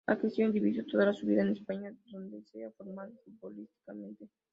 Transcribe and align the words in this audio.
Ha 0.07 0.17
crecido 0.17 0.49
y 0.49 0.53
vivido 0.53 0.83
toda 0.91 1.13
su 1.13 1.27
vida 1.27 1.43
en 1.43 1.49
España, 1.49 1.93
donde 2.07 2.41
se 2.51 2.65
ha 2.65 2.71
formado 2.71 3.13
futbolísticamente. 3.23 4.27